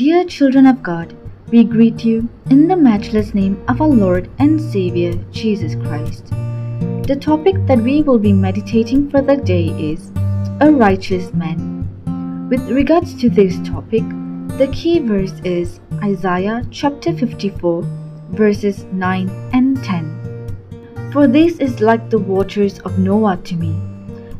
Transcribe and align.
Dear 0.00 0.24
children 0.24 0.64
of 0.64 0.82
God, 0.82 1.14
we 1.52 1.62
greet 1.62 2.06
you 2.06 2.26
in 2.48 2.68
the 2.68 2.74
matchless 2.74 3.34
name 3.34 3.62
of 3.68 3.82
our 3.82 3.88
Lord 3.88 4.30
and 4.38 4.58
Savior 4.58 5.12
Jesus 5.30 5.74
Christ. 5.74 6.28
The 7.06 7.18
topic 7.20 7.56
that 7.66 7.80
we 7.80 8.00
will 8.00 8.18
be 8.18 8.32
meditating 8.32 9.10
for 9.10 9.20
the 9.20 9.36
day 9.36 9.66
is 9.66 10.10
a 10.62 10.72
righteous 10.72 11.34
man. 11.34 11.86
With 12.48 12.66
regards 12.70 13.12
to 13.20 13.28
this 13.28 13.58
topic, 13.58 14.02
the 14.56 14.70
key 14.72 15.00
verse 15.00 15.38
is 15.44 15.80
Isaiah 16.02 16.64
chapter 16.70 17.14
54, 17.14 17.82
verses 18.30 18.84
9 18.84 19.28
and 19.52 19.84
10. 19.84 21.10
For 21.12 21.26
this 21.26 21.58
is 21.58 21.82
like 21.82 22.08
the 22.08 22.18
waters 22.18 22.78
of 22.78 22.98
Noah 22.98 23.36
to 23.44 23.54
me, 23.54 23.78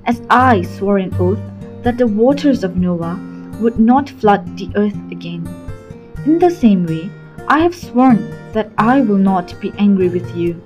as 0.06 0.22
I 0.30 0.62
swore 0.62 0.96
an 0.96 1.14
oath 1.20 1.42
that 1.82 1.98
the 1.98 2.06
waters 2.06 2.64
of 2.64 2.79
Noah 2.79 3.20
would 3.61 3.79
not 3.79 4.08
flood 4.08 4.56
the 4.56 4.70
earth 4.74 5.09
again. 5.21 5.46
In 6.25 6.39
the 6.39 6.50
same 6.50 6.86
way, 6.86 7.11
I 7.46 7.58
have 7.61 7.75
sworn 7.75 8.18
that 8.53 8.71
I 8.79 9.00
will 9.00 9.22
not 9.29 9.54
be 9.61 9.72
angry 9.79 10.08
with 10.08 10.35
you, 10.35 10.61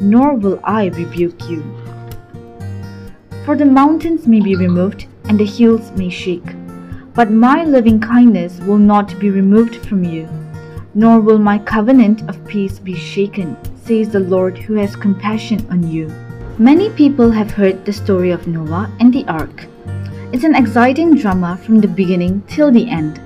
nor 0.00 0.34
will 0.34 0.60
I 0.62 0.86
rebuke 0.86 1.48
you. 1.48 1.62
For 3.44 3.56
the 3.56 3.64
mountains 3.64 4.26
may 4.26 4.40
be 4.40 4.56
removed, 4.56 5.06
and 5.28 5.40
the 5.40 5.44
hills 5.44 5.90
may 5.92 6.08
shake, 6.08 6.50
but 7.14 7.30
my 7.30 7.64
loving 7.64 8.00
kindness 8.00 8.58
will 8.60 8.78
not 8.78 9.18
be 9.18 9.30
removed 9.30 9.76
from 9.86 10.04
you, 10.04 10.28
nor 10.94 11.20
will 11.20 11.38
my 11.38 11.58
covenant 11.58 12.28
of 12.28 12.46
peace 12.46 12.78
be 12.78 12.94
shaken, 12.94 13.56
says 13.84 14.10
the 14.10 14.20
Lord 14.20 14.58
who 14.58 14.74
has 14.74 15.04
compassion 15.06 15.66
on 15.70 15.86
you. 15.96 16.08
Many 16.58 16.90
people 16.90 17.30
have 17.30 17.50
heard 17.50 17.84
the 17.84 17.92
story 17.92 18.30
of 18.30 18.46
Noah 18.46 18.90
and 19.00 19.12
the 19.12 19.26
ark. 19.28 19.66
It's 20.32 20.44
an 20.44 20.54
exciting 20.54 21.14
drama 21.16 21.56
from 21.64 21.80
the 21.80 21.88
beginning 21.88 22.42
till 22.48 22.70
the 22.70 22.88
end. 22.90 23.20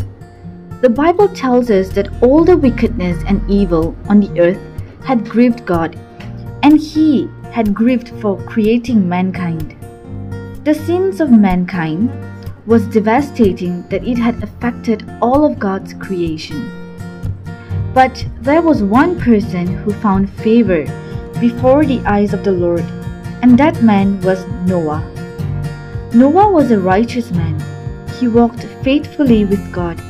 The 0.83 0.91
Bible 0.91 1.29
tells 1.29 1.71
us 1.71 1.91
that 1.91 2.11
all 2.25 2.45
the 2.45 2.57
wickedness 2.57 3.23
and 3.29 3.49
evil 3.49 3.95
on 4.09 4.19
the 4.19 4.41
earth 4.41 4.59
had 5.05 5.29
grieved 5.31 5.65
God, 5.65 5.97
and 6.65 6.81
He 6.81 7.31
had 7.53 7.73
grieved 7.73 8.09
for 8.21 8.37
creating 8.47 9.09
mankind. 9.09 9.77
The 10.65 10.75
sins 10.75 11.21
of 11.21 11.31
mankind 11.31 12.11
was 12.67 12.89
devastating 12.89 13.83
that 13.91 14.03
it 14.03 14.19
had 14.19 14.43
affected 14.43 15.09
all 15.23 15.45
of 15.45 15.61
God's 15.61 15.95
creation. 15.95 16.69
But 17.95 18.27
there 18.41 18.63
was 18.63 18.83
one 18.83 19.21
person 19.21 19.69
who 19.69 19.93
found 19.93 20.29
favor 20.29 20.83
before 21.39 21.85
the 21.85 22.01
eyes 22.01 22.35
of 22.35 22.43
the 22.43 22.51
Lord, 22.51 22.85
and 23.41 23.57
that 23.57 23.85
man 23.85 24.21
was 24.23 24.45
Noah. 24.67 25.09
Noah 26.13 26.51
was 26.51 26.73
a 26.73 26.81
righteous 26.81 27.31
man. 27.31 27.61
He 28.19 28.27
walked 28.27 28.65
faithfully 28.83 29.45
with 29.45 29.73
God. 29.73 30.03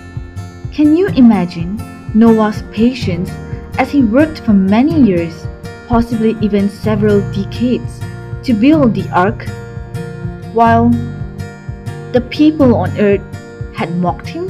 Can 0.73 0.97
you 0.97 1.09
imagine 1.09 1.77
Noah's 2.15 2.63
patience 2.73 3.29
as 3.77 3.91
he 3.91 4.01
worked 4.01 4.39
for 4.41 4.55
many 4.55 5.03
years, 5.03 5.47
possibly 5.87 6.35
even 6.41 6.71
several 6.71 7.21
decades, 7.31 8.01
to 8.45 8.55
build 8.55 8.95
the 8.95 9.07
ark, 9.11 9.47
while 10.55 10.89
the 12.13 12.27
people 12.31 12.75
on 12.75 12.99
earth 12.99 13.21
had 13.75 13.95
mocked 13.97 14.27
him? 14.27 14.49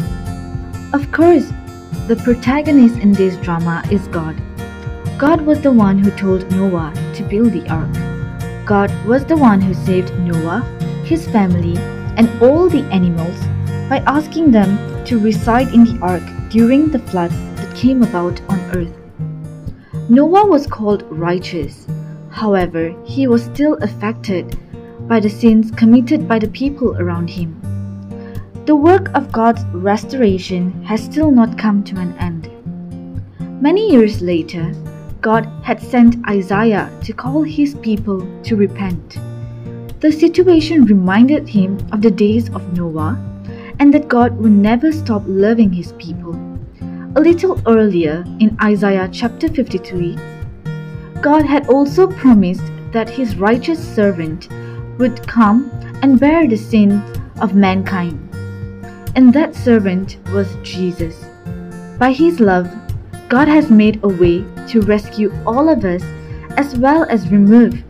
Of 0.95 1.11
course, 1.11 1.51
the 2.07 2.21
protagonist 2.23 2.99
in 2.99 3.13
this 3.13 3.37
drama 3.39 3.83
is 3.91 4.07
God. 4.07 4.41
God 5.19 5.41
was 5.41 5.61
the 5.61 5.73
one 5.73 5.99
who 5.99 6.13
told 6.13 6.49
Noah 6.53 6.93
to 7.17 7.25
build 7.25 7.53
the 7.53 7.69
ark. 7.69 8.65
God 8.65 8.93
was 9.09 9.25
the 9.25 9.37
one 9.37 9.61
who 9.61 9.75
saved 9.75 10.17
Noah 10.21 10.61
his 11.05 11.27
family, 11.27 11.77
and 12.17 12.31
all 12.41 12.69
the 12.69 12.85
animals 12.93 13.41
by 13.89 13.99
asking 14.07 14.53
them 14.53 14.92
to 15.07 15.19
reside 15.19 15.73
in 15.75 15.85
the 15.85 15.99
ark 16.01 16.23
during 16.51 16.89
the 16.89 16.99
flood 16.99 17.31
that 17.31 17.77
came 17.77 18.03
about 18.03 18.41
on 18.49 18.61
earth. 18.77 18.95
Noah 20.09 20.47
was 20.47 20.67
called 20.67 21.05
righteous. 21.11 21.87
However, 22.31 22.95
he 23.05 23.27
was 23.27 23.45
still 23.45 23.75
affected 23.83 24.59
by 25.09 25.21
the 25.21 25.31
sins 25.31 25.71
committed 25.71 26.29
by 26.29 26.39
the 26.39 26.49
people 26.49 26.97
around 26.99 27.31
him. 27.31 27.61
The 28.67 28.77
work 28.77 29.11
of 29.15 29.33
God's 29.33 29.65
restoration 29.73 30.83
has 30.85 31.03
still 31.03 31.31
not 31.31 31.59
come 31.59 31.83
to 31.85 31.99
an 31.99 32.15
end. 32.19 32.51
Many 33.61 33.91
years 33.91 34.23
later, 34.23 34.73
God 35.21 35.49
had 35.63 35.81
sent 35.81 36.17
Isaiah 36.29 36.91
to 37.05 37.13
call 37.13 37.43
his 37.43 37.75
people 37.77 38.21
to 38.43 38.57
repent. 38.57 39.19
The 40.01 40.11
situation 40.11 40.85
reminded 40.85 41.49
him 41.49 41.79
of 41.93 42.03
the 42.03 42.11
days 42.11 42.49
of 42.51 42.77
Noah 42.77 43.32
and 43.83 43.93
that 43.93 44.07
God 44.07 44.39
would 44.39 44.53
never 44.53 44.93
stop 44.93 45.25
loving 45.27 45.73
his 45.73 45.91
people. 45.95 46.35
A 47.17 47.21
little 47.21 47.61
earlier 47.67 48.25
in 48.39 48.57
Isaiah 48.63 49.09
chapter 49.11 49.49
53, 49.49 50.17
God 51.21 51.45
had 51.45 51.69
also 51.69 52.07
promised 52.07 52.63
that 52.93 53.11
his 53.11 53.35
righteous 53.35 53.81
servant 53.83 54.49
would 55.01 55.27
come 55.27 55.69
and 56.01 56.21
bear 56.21 56.47
the 56.47 56.57
sin 56.57 57.03
of 57.41 57.57
mankind. 57.57 58.21
And 59.17 59.35
that 59.35 59.57
servant 59.57 60.19
was 60.33 60.55
Jesus. 60.63 61.17
By 61.99 62.13
his 62.13 62.39
love, 62.39 62.71
God 63.29 63.49
has 63.49 63.69
made 63.69 63.99
a 64.05 64.09
way 64.09 64.45
to 64.69 64.83
rescue 64.83 65.35
all 65.45 65.69
of 65.69 65.85
us 65.85 66.05
as 66.57 66.77
well 66.77 67.03
as 67.11 67.29
remove 67.31 67.83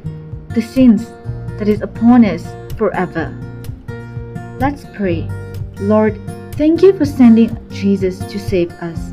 the 0.55 0.63
sins 0.63 1.11
that 1.59 1.69
is 1.69 1.83
upon 1.83 2.25
us 2.25 2.47
forever. 2.79 3.29
Let's 4.59 4.87
pray. 4.95 5.29
Lord, 5.81 6.21
thank 6.53 6.83
you 6.83 6.97
for 6.97 7.05
sending 7.05 7.57
Jesus 7.71 8.19
to 8.19 8.39
save 8.39 8.71
us. 8.83 9.13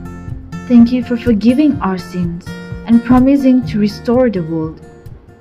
Thank 0.68 0.92
you 0.92 1.04
for 1.04 1.18
forgiving 1.18 1.80
our 1.82 1.98
sins 1.98 2.46
and 2.86 3.04
promising 3.04 3.66
to 3.68 3.80
restore 3.80 4.30
the 4.30 4.42
world. 4.44 4.82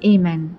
Amen. 0.04 0.56